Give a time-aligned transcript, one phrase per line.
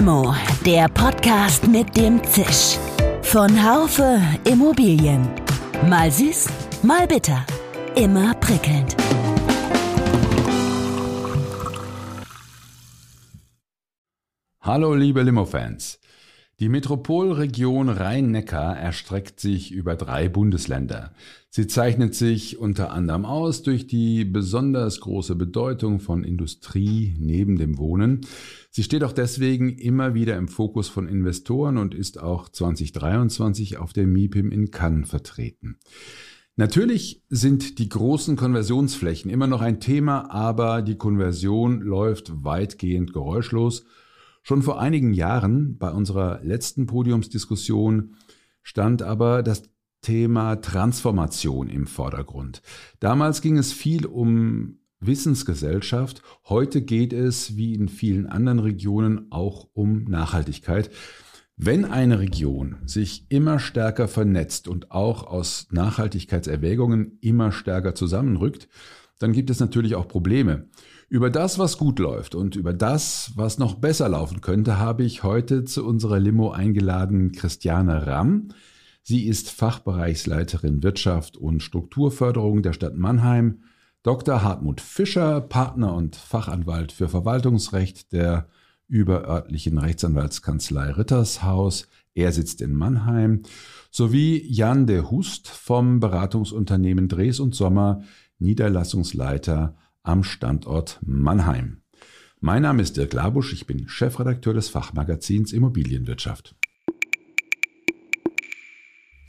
[0.00, 0.34] Limo,
[0.64, 2.78] der Podcast mit dem Zisch.
[3.20, 4.18] Von Haufe
[4.50, 5.28] Immobilien.
[5.90, 6.48] Mal süß,
[6.82, 7.44] mal bitter.
[7.96, 8.96] Immer prickelnd.
[14.62, 16.00] Hallo liebe Limo-Fans.
[16.60, 21.12] Die Metropolregion Rhein-Neckar erstreckt sich über drei Bundesländer.
[21.50, 27.76] Sie zeichnet sich unter anderem aus durch die besonders große Bedeutung von Industrie neben dem
[27.76, 28.20] Wohnen.
[28.70, 33.92] Sie steht auch deswegen immer wieder im Fokus von Investoren und ist auch 2023 auf
[33.92, 35.78] der MIPIM in Cannes vertreten.
[36.56, 43.84] Natürlich sind die großen Konversionsflächen immer noch ein Thema, aber die Konversion läuft weitgehend geräuschlos
[44.42, 48.16] Schon vor einigen Jahren bei unserer letzten Podiumsdiskussion
[48.62, 49.69] stand aber das
[50.02, 52.62] Thema Transformation im Vordergrund.
[53.00, 56.22] Damals ging es viel um Wissensgesellschaft.
[56.48, 60.90] Heute geht es, wie in vielen anderen Regionen, auch um Nachhaltigkeit.
[61.56, 68.68] Wenn eine Region sich immer stärker vernetzt und auch aus Nachhaltigkeitserwägungen immer stärker zusammenrückt,
[69.18, 70.68] dann gibt es natürlich auch Probleme.
[71.10, 75.22] Über das, was gut läuft und über das, was noch besser laufen könnte, habe ich
[75.22, 78.48] heute zu unserer Limo eingeladen Christiane Ramm.
[79.02, 83.64] Sie ist Fachbereichsleiterin Wirtschaft und Strukturförderung der Stadt Mannheim.
[84.02, 84.42] Dr.
[84.42, 88.48] Hartmut Fischer, Partner und Fachanwalt für Verwaltungsrecht der
[88.88, 91.86] überörtlichen Rechtsanwaltskanzlei Rittershaus.
[92.14, 93.42] Er sitzt in Mannheim.
[93.90, 98.02] Sowie Jan de Hust vom Beratungsunternehmen Dres und Sommer,
[98.38, 101.82] Niederlassungsleiter am Standort Mannheim.
[102.40, 106.56] Mein Name ist Dirk Labusch, ich bin Chefredakteur des Fachmagazins Immobilienwirtschaft.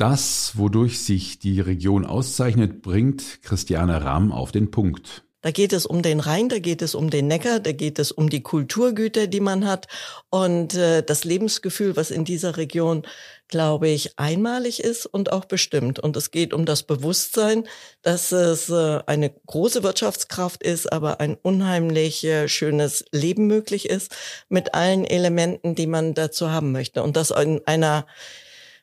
[0.02, 5.22] Das, wodurch sich die Region auszeichnet, bringt Christiane Ramm auf den Punkt.
[5.42, 8.12] Da geht es um den Rhein, da geht es um den Neckar, da geht es
[8.12, 9.88] um die Kulturgüter, die man hat
[10.32, 13.04] und äh, das Lebensgefühl, was in dieser Region,
[13.48, 16.00] glaube ich, einmalig ist und auch bestimmt.
[16.00, 17.68] Und es geht um das Bewusstsein,
[18.02, 24.16] dass es äh, eine große Wirtschaftskraft ist, aber ein unheimlich äh, schönes Leben möglich ist
[24.50, 27.04] mit allen Elementen, die man dazu haben möchte.
[27.04, 28.08] Und das in einer,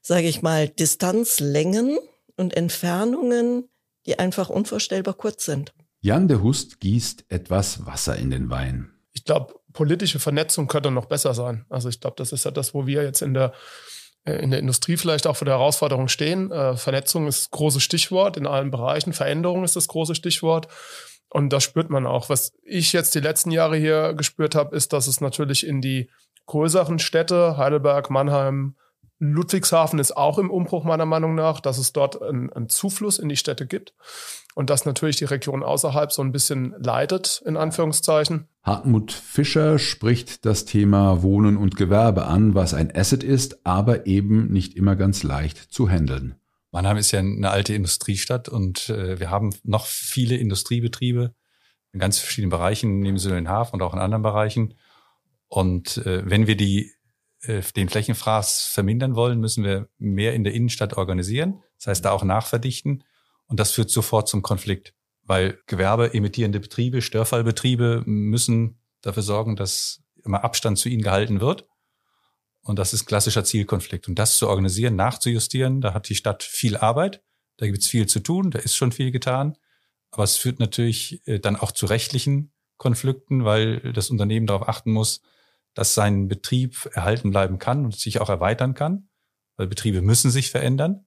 [0.03, 1.99] sage ich mal, Distanzlängen
[2.37, 3.69] und Entfernungen,
[4.07, 5.73] die einfach unvorstellbar kurz sind.
[6.01, 8.91] Jan de Hust gießt etwas Wasser in den Wein.
[9.13, 11.67] Ich glaube, politische Vernetzung könnte noch besser sein.
[11.69, 13.53] Also ich glaube, das ist ja das, wo wir jetzt in der
[14.25, 16.51] äh, in der Industrie vielleicht auch vor der Herausforderung stehen.
[16.51, 19.13] Äh, Vernetzung ist das große Stichwort in allen Bereichen.
[19.13, 20.69] Veränderung ist das große Stichwort.
[21.31, 22.29] Und das spürt man auch.
[22.29, 26.11] Was ich jetzt die letzten Jahre hier gespürt habe, ist, dass es natürlich in die
[26.47, 28.77] größeren Städte, Heidelberg, Mannheim,
[29.21, 33.29] Ludwigshafen ist auch im Umbruch meiner Meinung nach, dass es dort einen, einen Zufluss in
[33.29, 33.95] die Städte gibt
[34.55, 38.49] und dass natürlich die Region außerhalb so ein bisschen leidet, in Anführungszeichen.
[38.63, 44.53] Hartmut Fischer spricht das Thema Wohnen und Gewerbe an, was ein Asset ist, aber eben
[44.53, 46.37] nicht immer ganz leicht zu handeln.
[46.71, 51.35] Mannheim ist ja eine alte Industriestadt und äh, wir haben noch viele Industriebetriebe
[51.93, 54.75] in ganz verschiedenen Bereichen, neben den Hafen und auch in anderen Bereichen.
[55.49, 56.93] Und äh, wenn wir die
[57.47, 61.63] den Flächenfraß vermindern wollen, müssen wir mehr in der Innenstadt organisieren.
[61.77, 63.05] Das heißt, da auch nachverdichten.
[63.47, 70.03] Und das führt sofort zum Konflikt, weil Gewerbe emittierende Betriebe, Störfallbetriebe müssen dafür sorgen, dass
[70.25, 71.67] immer Abstand zu ihnen gehalten wird.
[72.61, 74.09] Und das ist klassischer Zielkonflikt.
[74.09, 77.23] Und das zu organisieren, nachzujustieren, da hat die Stadt viel Arbeit.
[77.57, 79.57] Da gibt es viel zu tun, da ist schon viel getan.
[80.11, 84.93] Aber es führt natürlich äh, dann auch zu rechtlichen Konflikten, weil das Unternehmen darauf achten
[84.93, 85.23] muss,
[85.79, 89.09] dass sein Betrieb erhalten bleiben kann und sich auch erweitern kann,
[89.57, 91.07] weil Betriebe müssen sich verändern.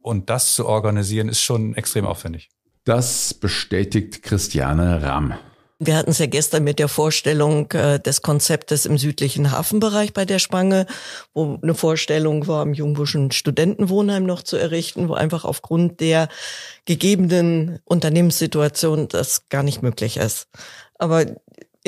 [0.00, 2.48] Und das zu organisieren, ist schon extrem aufwendig.
[2.84, 5.34] Das bestätigt Christiane Ramm.
[5.80, 10.24] Wir hatten es ja gestern mit der Vorstellung äh, des Konzeptes im südlichen Hafenbereich bei
[10.24, 10.86] der Spange,
[11.34, 16.28] wo eine Vorstellung war, im Jungbuschen Studentenwohnheim noch zu errichten, wo einfach aufgrund der
[16.84, 20.46] gegebenen Unternehmenssituation das gar nicht möglich ist.
[21.00, 21.26] Aber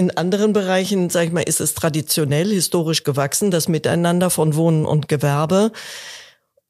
[0.00, 4.86] in anderen Bereichen, sag ich mal, ist es traditionell, historisch gewachsen, das Miteinander von Wohnen
[4.86, 5.72] und Gewerbe.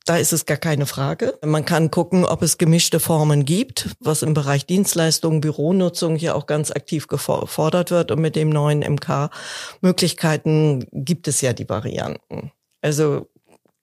[0.05, 1.39] Da ist es gar keine Frage.
[1.45, 6.47] Man kann gucken, ob es gemischte Formen gibt, was im Bereich Dienstleistungen, Büronutzung hier auch
[6.47, 8.11] ganz aktiv gefordert wird.
[8.11, 9.31] Und mit dem neuen MK
[9.81, 12.51] Möglichkeiten gibt es ja die Varianten.
[12.83, 13.29] Also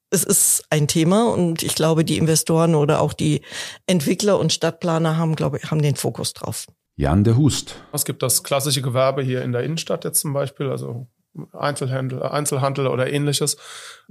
[0.10, 3.44] es ist ein Thema und ich glaube, die Investoren oder auch die
[3.86, 6.68] Entwickler und Stadtplaner haben, glaube ich, haben den Fokus drauf.
[6.98, 7.76] Jan de Hust.
[7.94, 11.08] Es gibt das klassische Gewerbe hier in der Innenstadt jetzt zum Beispiel, also
[11.54, 13.58] Einzelhandel, Einzelhandel oder ähnliches.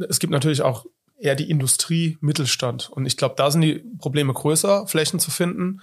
[0.08, 0.86] Es gibt natürlich auch
[1.18, 2.88] eher die Industrie, Mittelstand.
[2.88, 5.80] Und ich glaube, da sind die Probleme größer, Flächen zu finden.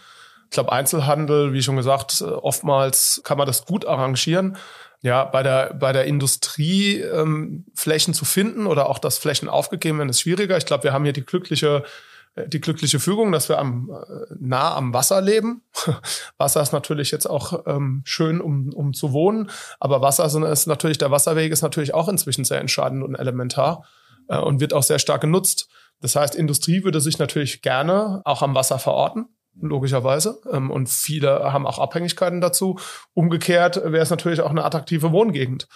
[0.50, 4.55] glaube, Einzelhandel, wie schon gesagt, oftmals kann man das gut arrangieren.
[5.01, 9.97] Ja, bei der, bei der Industrie ähm, Flächen zu finden oder auch das Flächen aufgegeben
[9.97, 10.55] werden, ist schwieriger.
[10.55, 11.88] Ich glaube, wir haben hier die glückliche äh,
[12.35, 15.62] die glückliche Fügung, dass wir am, äh, nah am Wasser leben.
[16.38, 19.50] Wasser ist natürlich jetzt auch ähm, schön, um, um zu wohnen,
[19.80, 23.85] aber Wasser ist natürlich, der Wasserweg ist natürlich auch inzwischen sehr entscheidend und elementar
[24.27, 25.69] äh, und wird auch sehr stark genutzt.
[26.01, 29.27] Das heißt, Industrie würde sich natürlich gerne auch am Wasser verorten
[29.62, 30.41] logischerweise.
[30.51, 32.79] Ähm, und viele haben auch Abhängigkeiten dazu.
[33.13, 35.68] Umgekehrt wäre es natürlich auch eine attraktive Wohngegend.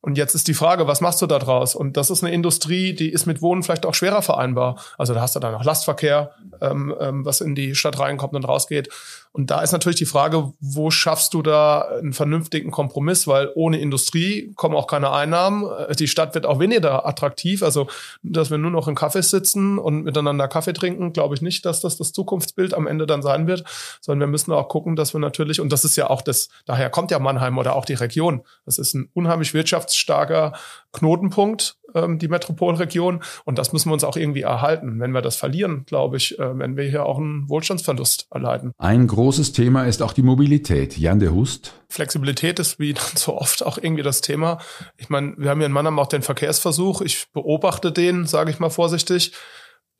[0.00, 1.74] Und jetzt ist die Frage, was machst du da draus?
[1.74, 4.80] Und das ist eine Industrie, die ist mit Wohnen vielleicht auch schwerer vereinbar.
[4.96, 6.30] Also da hast du dann auch Lastverkehr,
[6.60, 8.88] ähm, ähm, was in die Stadt reinkommt und rausgeht.
[9.32, 13.26] Und da ist natürlich die Frage, wo schaffst du da einen vernünftigen Kompromiss?
[13.26, 15.68] Weil ohne Industrie kommen auch keine Einnahmen.
[15.98, 17.62] Die Stadt wird auch weniger attraktiv.
[17.62, 17.88] Also,
[18.22, 21.80] dass wir nur noch in Kaffee sitzen und miteinander Kaffee trinken, glaube ich nicht, dass
[21.80, 23.64] das das Zukunftsbild am Ende dann sein wird.
[24.00, 26.90] Sondern wir müssen auch gucken, dass wir natürlich, und das ist ja auch das, daher
[26.90, 28.42] kommt ja Mannheim oder auch die Region.
[28.64, 30.52] Das ist ein unheimlich wirtschaftsstarker
[30.92, 33.22] Knotenpunkt, ähm, die Metropolregion.
[33.44, 35.00] Und das müssen wir uns auch irgendwie erhalten.
[35.00, 38.72] Wenn wir das verlieren, glaube ich, äh, werden wir hier auch einen Wohlstandsverlust erleiden.
[38.78, 40.96] Ein großes Thema ist auch die Mobilität.
[40.98, 41.74] Jan de Hust.
[41.88, 44.58] Flexibilität ist wie dann so oft auch irgendwie das Thema.
[44.96, 47.00] Ich meine, wir haben hier in Mannheim auch den Verkehrsversuch.
[47.02, 49.32] Ich beobachte den, sage ich mal vorsichtig.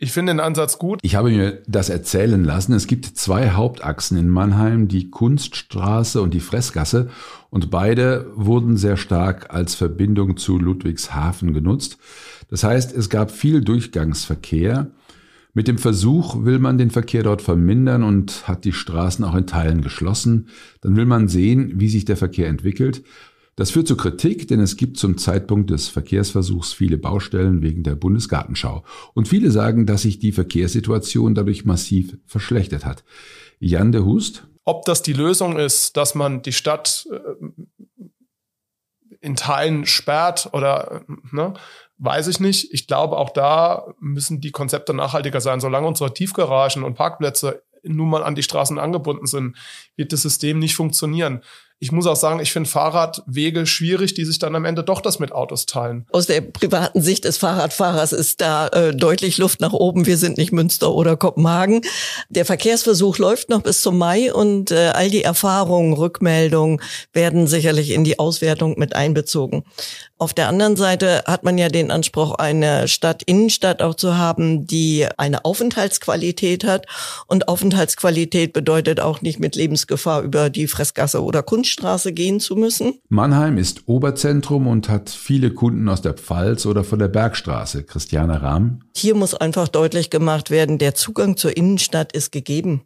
[0.00, 1.00] Ich finde den Ansatz gut.
[1.02, 2.72] Ich habe mir das erzählen lassen.
[2.72, 7.10] Es gibt zwei Hauptachsen in Mannheim, die Kunststraße und die Fressgasse.
[7.50, 11.98] Und beide wurden sehr stark als Verbindung zu Ludwigshafen genutzt.
[12.48, 14.92] Das heißt, es gab viel Durchgangsverkehr.
[15.52, 19.48] Mit dem Versuch will man den Verkehr dort vermindern und hat die Straßen auch in
[19.48, 20.46] Teilen geschlossen.
[20.80, 23.02] Dann will man sehen, wie sich der Verkehr entwickelt.
[23.58, 27.96] Das führt zu Kritik, denn es gibt zum Zeitpunkt des Verkehrsversuchs viele Baustellen wegen der
[27.96, 28.84] Bundesgartenschau.
[29.14, 33.02] Und viele sagen, dass sich die Verkehrssituation dadurch massiv verschlechtert hat.
[33.58, 34.46] Jan de Hust?
[34.62, 38.04] Ob das die Lösung ist, dass man die Stadt äh,
[39.20, 41.54] in Teilen sperrt oder ne,
[41.96, 42.72] weiß ich nicht.
[42.72, 45.58] Ich glaube, auch da müssen die Konzepte nachhaltiger sein.
[45.58, 49.56] Solange unsere Tiefgaragen und Parkplätze nun mal an die Straßen angebunden sind,
[49.96, 51.42] wird das System nicht funktionieren.
[51.80, 55.20] Ich muss auch sagen, ich finde Fahrradwege schwierig, die sich dann am Ende doch das
[55.20, 56.06] mit Autos teilen.
[56.10, 60.04] Aus der privaten Sicht des Fahrradfahrers ist da äh, deutlich Luft nach oben.
[60.04, 61.82] Wir sind nicht Münster oder Kopenhagen.
[62.30, 66.80] Der Verkehrsversuch läuft noch bis zum Mai und äh, all die Erfahrungen, Rückmeldungen
[67.12, 69.62] werden sicherlich in die Auswertung mit einbezogen.
[70.20, 74.66] Auf der anderen Seite hat man ja den Anspruch, eine Stadt, Innenstadt auch zu haben,
[74.66, 76.86] die eine Aufenthaltsqualität hat.
[77.28, 82.94] Und Aufenthaltsqualität bedeutet auch nicht mit Lebensgefahr über die Fressgasse oder Kunststraße gehen zu müssen.
[83.08, 87.84] Mannheim ist Oberzentrum und hat viele Kunden aus der Pfalz oder von der Bergstraße.
[87.84, 88.80] Christiane Rahm.
[88.96, 92.82] Hier muss einfach deutlich gemacht werden, der Zugang zur Innenstadt ist gegeben.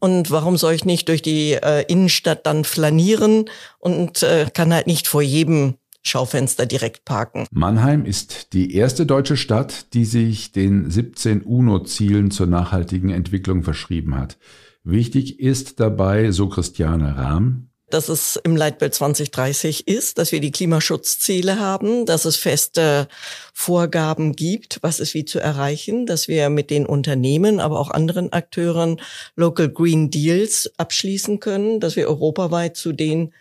[0.00, 3.46] Und warum soll ich nicht durch die äh, Innenstadt dann flanieren
[3.78, 7.46] und äh, kann halt nicht vor jedem Schaufenster direkt parken.
[7.50, 14.16] Mannheim ist die erste deutsche Stadt, die sich den 17 UNO-Zielen zur nachhaltigen Entwicklung verschrieben
[14.16, 14.38] hat.
[14.82, 20.50] Wichtig ist dabei, so Christiane Rahm, dass es im Leitbild 2030 ist, dass wir die
[20.50, 23.08] Klimaschutzziele haben, dass es feste
[23.52, 28.32] Vorgaben gibt, was ist wie zu erreichen, dass wir mit den Unternehmen, aber auch anderen
[28.32, 29.00] Akteuren
[29.36, 33.32] Local Green Deals abschließen können, dass wir europaweit zu den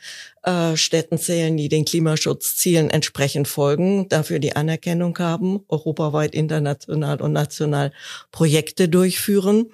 [0.43, 7.33] äh, Städten zählen, die den Klimaschutzzielen entsprechend folgen, dafür die Anerkennung haben, europaweit, international und
[7.33, 7.91] national
[8.31, 9.67] Projekte durchführen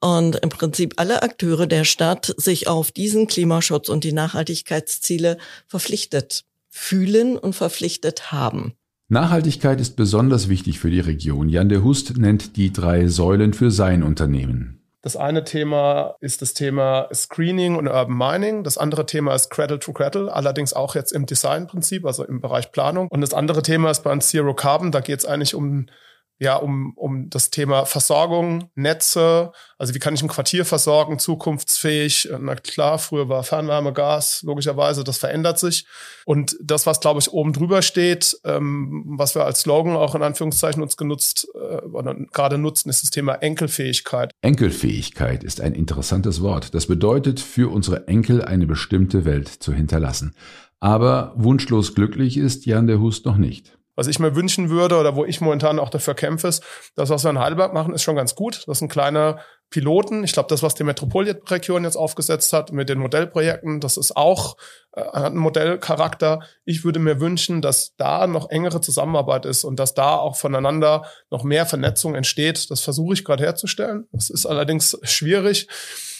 [0.00, 6.44] und im Prinzip alle Akteure der Stadt sich auf diesen Klimaschutz und die Nachhaltigkeitsziele verpflichtet
[6.68, 8.74] fühlen und verpflichtet haben.
[9.08, 11.48] Nachhaltigkeit ist besonders wichtig für die Region.
[11.48, 14.82] Jan de Hust nennt die drei Säulen für sein Unternehmen.
[15.00, 18.64] Das eine Thema ist das Thema Screening und Urban Mining.
[18.64, 22.72] Das andere Thema ist Cradle to Cradle, allerdings auch jetzt im Designprinzip, also im Bereich
[22.72, 23.06] Planung.
[23.06, 24.90] Und das andere Thema ist bei uns Zero Carbon.
[24.90, 25.86] Da geht es eigentlich um
[26.38, 32.28] ja, um, um das Thema Versorgung, Netze, also wie kann ich ein Quartier versorgen, zukunftsfähig.
[32.40, 35.86] Na klar, früher war Fernwärme, Gas, logischerweise, das verändert sich.
[36.26, 40.22] Und das, was, glaube ich, oben drüber steht, ähm, was wir als Slogan auch in
[40.22, 44.32] Anführungszeichen uns genutzt äh, oder gerade nutzen, ist das Thema Enkelfähigkeit.
[44.42, 46.74] Enkelfähigkeit ist ein interessantes Wort.
[46.74, 50.34] Das bedeutet, für unsere Enkel eine bestimmte Welt zu hinterlassen.
[50.80, 53.78] Aber wunschlos glücklich ist Jan der Hust noch nicht.
[53.96, 56.62] Was ich mir wünschen würde oder wo ich momentan auch dafür kämpfe, ist,
[56.94, 58.64] das, was wir in Heidelberg machen, ist schon ganz gut.
[58.66, 60.22] Das ist ein kleiner Piloten.
[60.22, 64.56] Ich glaube, das, was die Metropolregion jetzt aufgesetzt hat mit den Modellprojekten, das ist auch
[64.92, 66.40] äh, einen Modellcharakter.
[66.64, 71.04] Ich würde mir wünschen, dass da noch engere Zusammenarbeit ist und dass da auch voneinander
[71.30, 72.70] noch mehr Vernetzung entsteht.
[72.70, 74.06] Das versuche ich gerade herzustellen.
[74.12, 75.68] Das ist allerdings schwierig.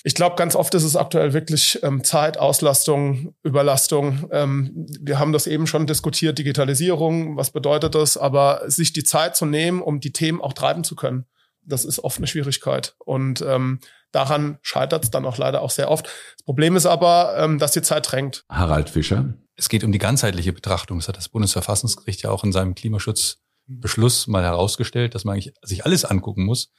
[0.03, 4.29] Ich glaube, ganz oft ist es aktuell wirklich ähm, Zeit, Auslastung, Überlastung.
[4.33, 8.17] Ähm, wir haben das eben schon diskutiert, Digitalisierung, was bedeutet das?
[8.17, 11.27] Aber sich die Zeit zu nehmen, um die Themen auch treiben zu können
[11.67, 12.95] das ist oft eine Schwierigkeit.
[12.99, 13.81] Und ähm,
[14.13, 16.07] daran scheitert es dann auch leider auch sehr oft.
[16.07, 18.45] Das Problem ist aber, ähm, dass die Zeit drängt.
[18.49, 19.35] Harald Fischer.
[19.57, 20.99] Es geht um die ganzheitliche Betrachtung.
[20.99, 25.85] Das hat das Bundesverfassungsgericht ja auch in seinem Klimaschutzbeschluss mal herausgestellt, dass man eigentlich sich
[25.85, 26.71] alles angucken muss.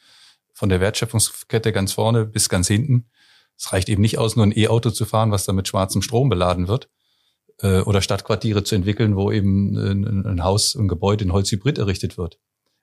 [0.53, 3.10] Von der Wertschöpfungskette ganz vorne bis ganz hinten.
[3.58, 6.29] Es reicht eben nicht aus, nur ein E-Auto zu fahren, was dann mit schwarzem Strom
[6.29, 6.89] beladen wird.
[7.60, 12.17] Äh, oder Stadtquartiere zu entwickeln, wo eben ein, ein Haus, ein Gebäude in Holzhybrid errichtet
[12.17, 12.39] wird.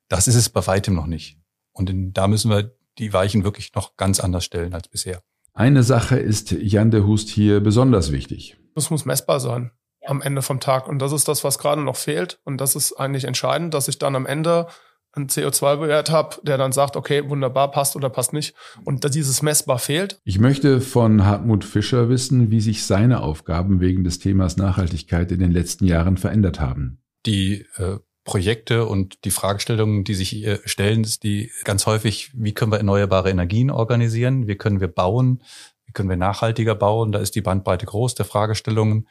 [0.08, 1.38] Das ist es bei weitem noch nicht.
[1.74, 5.20] Und in, da müssen wir die Weichen wirklich noch ganz anders stellen als bisher.
[5.52, 8.56] Eine Sache ist Jan de Hust hier besonders wichtig.
[8.74, 9.70] Das muss messbar sein
[10.06, 10.88] am Ende vom Tag.
[10.88, 12.40] Und das ist das, was gerade noch fehlt.
[12.44, 14.66] Und das ist eigentlich entscheidend, dass ich dann am Ende
[15.12, 18.54] einen CO2-Wert habe, der dann sagt, okay, wunderbar, passt oder passt nicht.
[18.84, 20.20] Und dass dieses messbar fehlt.
[20.24, 25.38] Ich möchte von Hartmut Fischer wissen, wie sich seine Aufgaben wegen des Themas Nachhaltigkeit in
[25.38, 26.98] den letzten Jahren verändert haben.
[27.26, 32.72] Die äh, Projekte und die Fragestellungen, die sich stellen, ist die ganz häufig, wie können
[32.72, 34.46] wir erneuerbare Energien organisieren?
[34.48, 35.42] Wie können wir bauen?
[35.84, 37.12] Wie können wir nachhaltiger bauen?
[37.12, 39.08] Da ist die Bandbreite groß der Fragestellungen,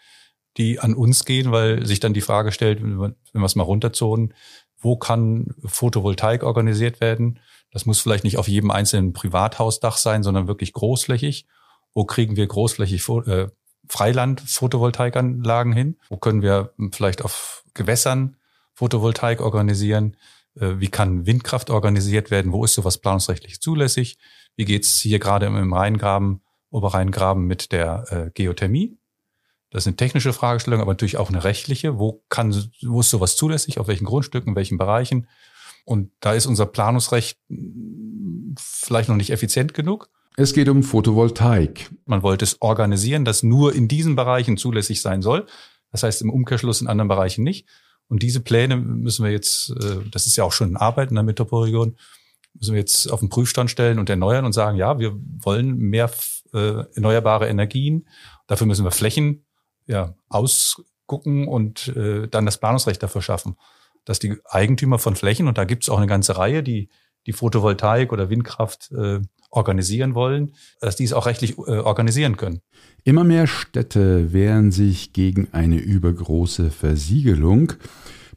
[0.57, 4.33] die an uns gehen, weil sich dann die Frage stellt, wenn wir es mal runterzonen,
[4.79, 7.39] wo kann Photovoltaik organisiert werden?
[7.71, 11.45] Das muss vielleicht nicht auf jedem einzelnen Privathausdach sein, sondern wirklich großflächig.
[11.93, 13.47] Wo kriegen wir großflächig äh,
[13.87, 15.97] Freiland-Photovoltaikanlagen hin?
[16.09, 18.37] Wo können wir vielleicht auf Gewässern
[18.73, 20.17] Photovoltaik organisieren?
[20.55, 22.51] Äh, wie kann Windkraft organisiert werden?
[22.51, 24.17] Wo ist sowas planungsrechtlich zulässig?
[24.55, 28.97] Wie geht's hier gerade im Rheingraben, Oberrheingraben mit der äh, Geothermie?
[29.69, 31.97] Das ist eine technische Fragestellung, aber natürlich auch eine rechtliche.
[31.97, 32.53] Wo kann,
[32.83, 33.79] wo ist sowas zulässig?
[33.79, 35.27] Auf welchen Grundstücken, in welchen Bereichen?
[35.85, 40.09] Und da ist unser Planungsrecht hm, vielleicht noch nicht effizient genug.
[40.35, 41.91] Es geht um Photovoltaik.
[42.05, 45.47] Man wollte es organisieren, dass nur in diesen Bereichen zulässig sein soll.
[45.91, 47.67] Das heißt im Umkehrschluss in anderen Bereichen nicht.
[48.07, 51.15] Und diese Pläne müssen wir jetzt, äh, das ist ja auch schon in Arbeit in
[51.15, 51.97] der Metropolregion,
[52.53, 56.11] müssen wir jetzt auf den Prüfstand stellen und erneuern und sagen, ja, wir wollen mehr
[56.53, 58.07] äh, erneuerbare Energien.
[58.47, 59.45] Dafür müssen wir Flächen
[59.87, 63.57] ja, ausgucken und äh, dann das Planungsrecht dafür schaffen.
[64.05, 66.89] Dass die Eigentümer von Flächen, und da gibt es auch eine ganze Reihe, die
[67.25, 72.61] die Photovoltaik oder Windkraft äh, organisieren wollen, dass die es auch rechtlich äh, organisieren können.
[73.03, 77.73] Immer mehr Städte wehren sich gegen eine übergroße Versiegelung.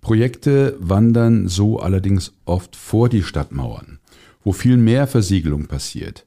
[0.00, 3.98] Projekte wandern so allerdings oft vor die Stadtmauern,
[4.42, 6.26] wo viel mehr Versiegelung passiert.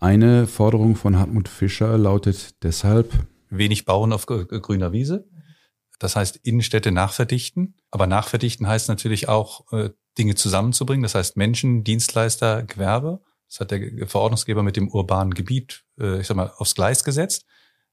[0.00, 3.12] Eine Forderung von Hartmut Fischer lautet deshalb
[3.50, 5.28] wenig bauen auf grüner Wiese.
[5.98, 7.76] Das heißt, Innenstädte nachverdichten.
[7.90, 11.02] Aber nachverdichten heißt natürlich auch, äh, Dinge zusammenzubringen.
[11.02, 13.20] Das heißt, Menschen, Dienstleister, Gewerbe.
[13.48, 17.46] Das hat der Verordnungsgeber mit dem urbanen Gebiet, äh, ich sag mal, aufs Gleis gesetzt.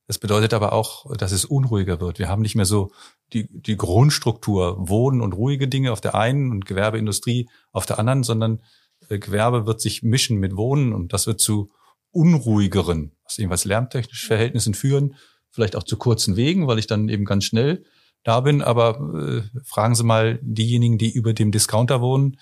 [0.08, 2.20] Das bedeutet aber auch, dass es unruhiger wird.
[2.20, 2.92] Wir haben nicht mehr so
[3.34, 8.24] die, die Grundstruktur, Wohnen und ruhige Dinge auf der einen und Gewerbeindustrie auf der anderen,
[8.24, 8.62] sondern
[9.10, 11.72] äh, Gewerbe wird sich mischen mit Wohnen und das wird zu
[12.12, 15.16] unruhigeren, was jedenfalls lärmtechnisch Verhältnissen führen,
[15.50, 17.86] vielleicht auch zu kurzen Wegen, weil ich dann eben ganz schnell
[18.24, 18.62] da bin.
[18.62, 22.38] Aber äh, fragen Sie mal diejenigen, die über dem Discounter wohnen,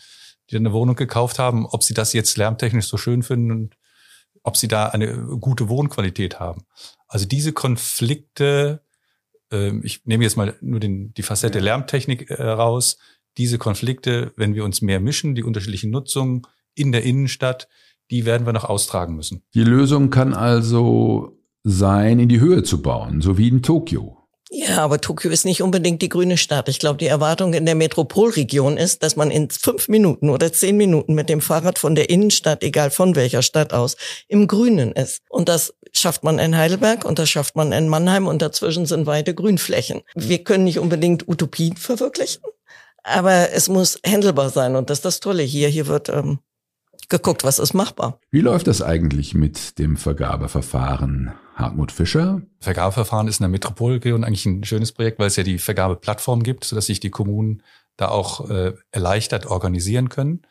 [0.50, 3.78] die eine Wohnung gekauft haben, ob sie das jetzt lärmtechnisch so schön finden und
[4.44, 6.64] ob sie da eine gute Wohnqualität haben.
[7.08, 8.84] Also diese Konflikte,
[9.52, 12.98] äh, ich nehme jetzt mal nur den, die Facette Lärmtechnik äh, raus,
[13.38, 16.42] diese Konflikte, wenn wir uns mehr mischen, die unterschiedlichen Nutzungen
[16.74, 17.68] in der Innenstadt,
[18.12, 19.44] die werden wir noch austragen müssen.
[19.54, 24.19] Die Lösung kann also sein, in die Höhe zu bauen, so wie in Tokio.
[24.52, 26.70] Ja, aber Tokio ist nicht unbedingt die grüne Stadt.
[26.70, 30.76] Ich glaube, die Erwartung in der Metropolregion ist, dass man in fünf Minuten oder zehn
[30.76, 33.96] Minuten mit dem Fahrrad von der Innenstadt, egal von welcher Stadt aus,
[34.28, 35.22] im Grünen ist.
[35.30, 39.06] Und das schafft man in Heidelberg und das schafft man in Mannheim und dazwischen sind
[39.06, 40.02] weite Grünflächen.
[40.16, 42.42] Wir können nicht unbedingt Utopien verwirklichen,
[43.04, 45.68] aber es muss handelbar sein und das ist das Tolle hier.
[45.70, 46.40] Hier wird ähm,
[47.10, 48.20] geguckt, was ist machbar.
[48.30, 51.34] Wie läuft das eigentlich mit dem Vergabeverfahren?
[51.56, 52.42] Hartmut Fischer.
[52.62, 56.64] Vergabeverfahren ist in der Metropolregion eigentlich ein schönes Projekt, weil es ja die Vergabeplattform gibt,
[56.64, 57.64] sodass sich die Kommunen
[57.98, 60.44] da auch äh, erleichtert organisieren können.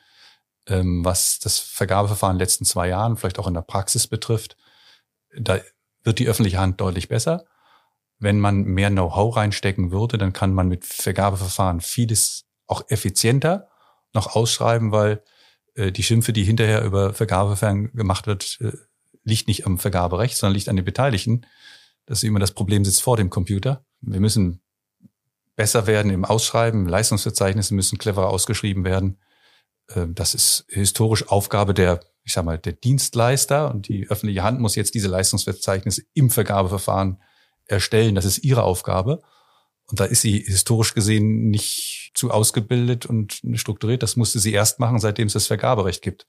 [0.67, 4.57] Ähm, was das Vergabeverfahren in den letzten zwei Jahren vielleicht auch in der Praxis betrifft,
[5.35, 5.59] da
[6.03, 7.47] wird die öffentliche Hand deutlich besser.
[8.19, 13.69] Wenn man mehr Know-how reinstecken würde, dann kann man mit Vergabeverfahren vieles auch effizienter
[14.13, 15.23] noch ausschreiben, weil
[15.79, 18.73] äh, die Schimpfe, die hinterher über Vergabeverfahren gemacht wird, äh,
[19.25, 21.47] liegt nicht am Vergaberecht, sondern liegt an den Beteiligten.
[22.07, 23.85] Das ist immer das Problem sitzt vor dem Computer.
[24.01, 24.61] Wir müssen
[25.57, 29.19] besser werden im Ausschreiben, Leistungsverzeichnisse müssen cleverer ausgeschrieben werden.
[29.95, 34.61] Ähm, das ist historisch Aufgabe der, ich sag mal, der Dienstleister und die öffentliche Hand
[34.61, 37.23] muss jetzt diese Leistungsverzeichnisse im Vergabeverfahren
[37.67, 38.15] erstellen.
[38.15, 39.23] Das ist ihre Aufgabe.
[39.91, 44.03] Und da ist sie historisch gesehen nicht zu ausgebildet und strukturiert.
[44.03, 46.27] Das musste sie erst machen, seitdem es das Vergaberecht gibt.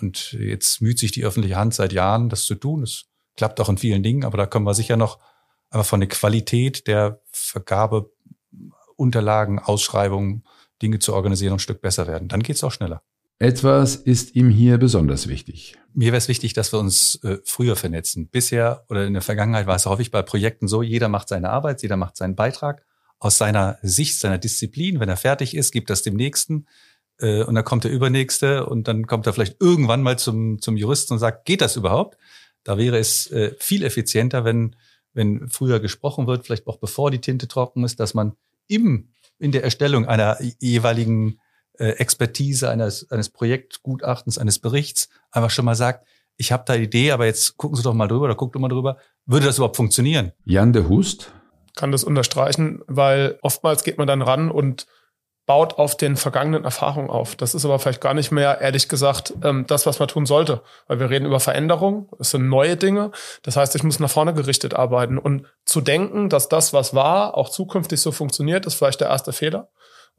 [0.00, 2.80] Und jetzt müht sich die öffentliche Hand seit Jahren, das zu tun.
[2.80, 3.04] Das
[3.36, 5.18] klappt auch in vielen Dingen, aber da können wir sicher noch
[5.68, 10.44] einfach von der Qualität der Vergabeunterlagen, Ausschreibungen,
[10.80, 12.28] Dinge zu organisieren, ein Stück besser werden.
[12.28, 13.02] Dann geht's auch schneller.
[13.42, 15.78] Etwas ist ihm hier besonders wichtig.
[15.94, 18.28] Mir wäre es wichtig, dass wir uns äh, früher vernetzen.
[18.28, 21.80] Bisher oder in der Vergangenheit war es häufig bei Projekten so, jeder macht seine Arbeit,
[21.80, 22.84] jeder macht seinen Beitrag
[23.18, 25.00] aus seiner Sicht, seiner Disziplin.
[25.00, 26.66] Wenn er fertig ist, gibt das dem Nächsten
[27.18, 30.76] äh, und dann kommt der Übernächste und dann kommt er vielleicht irgendwann mal zum, zum
[30.76, 32.18] Juristen und sagt, geht das überhaupt?
[32.62, 34.76] Da wäre es äh, viel effizienter, wenn,
[35.14, 38.34] wenn früher gesprochen wird, vielleicht auch bevor die Tinte trocken ist, dass man
[38.68, 41.40] im, in der Erstellung einer jeweiligen
[41.80, 46.06] äh, Expertise eines, eines Projektgutachtens, eines Berichts einfach schon mal sagt,
[46.36, 48.68] ich habe da Idee, aber jetzt gucken Sie doch mal drüber oder guckt doch mal
[48.68, 48.98] drüber.
[49.26, 50.32] Würde das überhaupt funktionieren?
[50.44, 51.32] Jan de Hust?
[51.76, 54.86] Kann das unterstreichen, weil oftmals geht man dann ran und
[55.46, 57.34] baut auf den vergangenen Erfahrungen auf.
[57.34, 60.62] Das ist aber vielleicht gar nicht mehr, ehrlich gesagt, ähm, das, was man tun sollte.
[60.86, 63.10] Weil wir reden über Veränderung, es sind neue Dinge.
[63.42, 65.18] Das heißt, ich muss nach vorne gerichtet arbeiten.
[65.18, 69.32] Und zu denken, dass das, was war, auch zukünftig so funktioniert, ist vielleicht der erste
[69.32, 69.70] Fehler.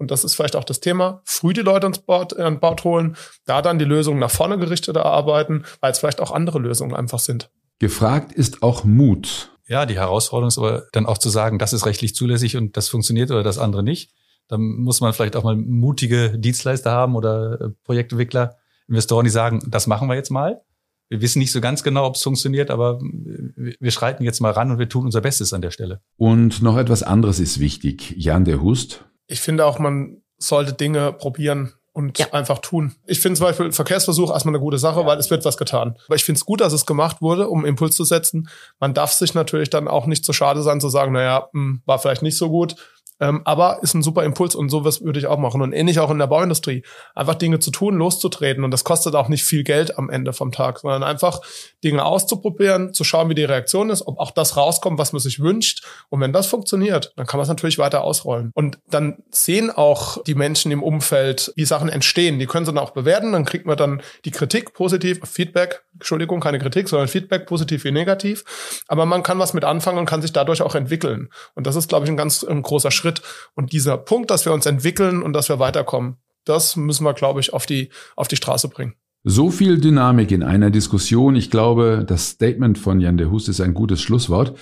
[0.01, 2.83] Und das ist vielleicht auch das Thema, früh die Leute ins Board, äh, an Bord
[2.83, 3.15] holen,
[3.45, 7.19] da dann die Lösungen nach vorne gerichtet erarbeiten, weil es vielleicht auch andere Lösungen einfach
[7.19, 7.51] sind.
[7.77, 9.51] Gefragt ist auch Mut.
[9.67, 12.89] Ja, die Herausforderung ist aber dann auch zu sagen, das ist rechtlich zulässig und das
[12.89, 14.11] funktioniert oder das andere nicht.
[14.47, 18.55] Da muss man vielleicht auch mal mutige Dienstleister haben oder äh, Projektentwickler,
[18.87, 20.61] Investoren, die sagen, das machen wir jetzt mal.
[21.09, 24.71] Wir wissen nicht so ganz genau, ob es funktioniert, aber wir schreiten jetzt mal ran
[24.71, 26.01] und wir tun unser Bestes an der Stelle.
[26.17, 28.15] Und noch etwas anderes ist wichtig.
[28.17, 32.31] Jan der Hust, ich finde auch, man sollte Dinge probieren und ja.
[32.31, 32.95] einfach tun.
[33.05, 35.05] Ich finde zum Beispiel Verkehrsversuch erstmal eine gute Sache, ja.
[35.05, 35.97] weil es wird was getan.
[36.07, 38.49] Aber ich finde es gut, dass es gemacht wurde, um Impuls zu setzen.
[38.79, 41.99] Man darf sich natürlich dann auch nicht so schade sein zu sagen, naja, hm, war
[41.99, 42.75] vielleicht nicht so gut.
[43.21, 45.61] Ähm, aber ist ein super Impuls und sowas würde ich auch machen.
[45.61, 46.83] Und ähnlich auch in der Bauindustrie.
[47.13, 48.63] Einfach Dinge zu tun, loszutreten.
[48.63, 51.41] Und das kostet auch nicht viel Geld am Ende vom Tag, sondern einfach
[51.83, 55.39] Dinge auszuprobieren, zu schauen, wie die Reaktion ist, ob auch das rauskommt, was man sich
[55.39, 55.85] wünscht.
[56.09, 58.51] Und wenn das funktioniert, dann kann man es natürlich weiter ausrollen.
[58.55, 62.39] Und dann sehen auch die Menschen im Umfeld, wie Sachen entstehen.
[62.39, 63.33] Die können sie dann auch bewerten.
[63.33, 67.91] Dann kriegt man dann die Kritik positiv, Feedback, Entschuldigung, keine Kritik, sondern Feedback, positiv wie
[67.91, 68.43] negativ.
[68.87, 71.29] Aber man kann was mit anfangen und kann sich dadurch auch entwickeln.
[71.53, 73.21] Und das ist, glaube ich, ein ganz ein großer Schritt Schritt.
[73.55, 77.39] Und dieser Punkt, dass wir uns entwickeln und dass wir weiterkommen, das müssen wir, glaube
[77.39, 78.95] ich, auf die, auf die Straße bringen.
[79.23, 81.35] So viel Dynamik in einer Diskussion.
[81.35, 84.57] Ich glaube, das Statement von Jan de Hus ist ein gutes Schlusswort.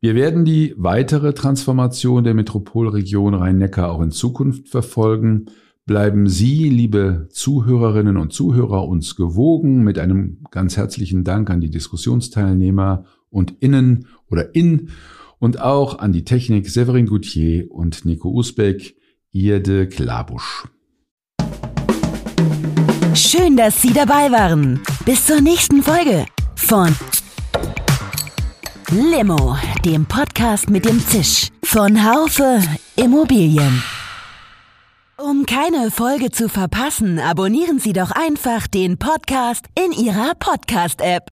[0.00, 5.46] Wir werden die weitere Transformation der Metropolregion Rhein-Neckar auch in Zukunft verfolgen.
[5.86, 11.70] Bleiben Sie, liebe Zuhörerinnen und Zuhörer, uns gewogen mit einem ganz herzlichen Dank an die
[11.70, 14.90] Diskussionsteilnehmer und Innen oder In
[15.40, 18.94] und auch an die Technik Severin Goutier und Nico Usbeck,
[19.32, 20.68] Irde Klabusch.
[23.14, 24.80] Schön, dass Sie dabei waren.
[25.04, 26.94] Bis zur nächsten Folge von
[28.92, 32.60] Limo, dem Podcast mit dem Zisch von Haufe
[32.96, 33.82] Immobilien.
[35.16, 41.28] Um keine Folge zu verpassen, abonnieren Sie doch einfach den Podcast in Ihrer Podcast-App.